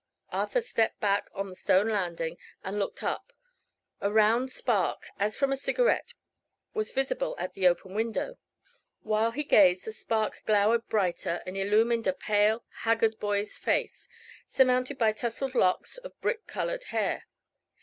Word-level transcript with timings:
Arthur 0.31 0.61
stepped 0.61 0.99
back 0.99 1.29
on 1.31 1.47
the 1.47 1.55
stone 1.55 1.87
landing 1.89 2.39
and 2.63 2.79
looked 2.79 3.03
up. 3.03 3.31
A 3.99 4.11
round 4.11 4.51
spark, 4.51 5.05
as 5.19 5.37
from 5.37 5.51
a 5.51 5.55
cigarette, 5.55 6.15
was 6.73 6.89
visible 6.89 7.35
at 7.37 7.53
the 7.53 7.67
open 7.67 7.93
window. 7.93 8.39
While 9.03 9.29
he 9.29 9.43
gazed 9.43 9.85
the 9.85 9.91
spark 9.91 10.41
glowered 10.47 10.87
brighter 10.89 11.43
and 11.45 11.55
illumined 11.55 12.07
a 12.07 12.13
pale, 12.13 12.65
haggard 12.81 13.19
boy's 13.19 13.59
face, 13.59 14.09
surmounted 14.47 14.97
by 14.97 15.11
tousled 15.11 15.53
locks 15.53 15.99
of 15.99 16.19
brick 16.19 16.47
colored 16.47 16.85
hair. 16.85 17.27